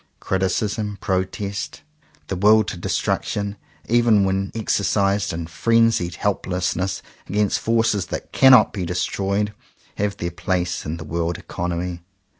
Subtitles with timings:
[0.19, 1.83] Criticism, pro test,
[2.25, 3.55] the will to destruction,
[3.87, 9.53] even when exercised in frenzied helplessness against forces that cannot be destroyed,
[9.97, 12.01] have their place in the world economy.